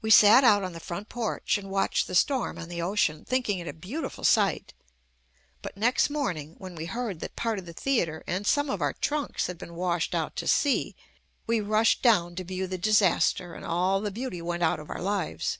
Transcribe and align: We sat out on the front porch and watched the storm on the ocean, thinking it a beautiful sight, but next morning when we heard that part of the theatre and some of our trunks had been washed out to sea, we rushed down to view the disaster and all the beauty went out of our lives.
We 0.00 0.10
sat 0.10 0.42
out 0.42 0.64
on 0.64 0.72
the 0.72 0.80
front 0.80 1.08
porch 1.08 1.56
and 1.56 1.70
watched 1.70 2.08
the 2.08 2.16
storm 2.16 2.58
on 2.58 2.68
the 2.68 2.82
ocean, 2.82 3.24
thinking 3.24 3.60
it 3.60 3.68
a 3.68 3.72
beautiful 3.72 4.24
sight, 4.24 4.74
but 5.62 5.76
next 5.76 6.10
morning 6.10 6.56
when 6.58 6.74
we 6.74 6.86
heard 6.86 7.20
that 7.20 7.36
part 7.36 7.60
of 7.60 7.66
the 7.66 7.72
theatre 7.72 8.24
and 8.26 8.44
some 8.44 8.68
of 8.68 8.82
our 8.82 8.92
trunks 8.94 9.46
had 9.46 9.58
been 9.58 9.76
washed 9.76 10.16
out 10.16 10.34
to 10.34 10.48
sea, 10.48 10.96
we 11.46 11.60
rushed 11.60 12.02
down 12.02 12.34
to 12.34 12.42
view 12.42 12.66
the 12.66 12.76
disaster 12.76 13.54
and 13.54 13.64
all 13.64 14.00
the 14.00 14.10
beauty 14.10 14.42
went 14.42 14.64
out 14.64 14.80
of 14.80 14.90
our 14.90 15.00
lives. 15.00 15.58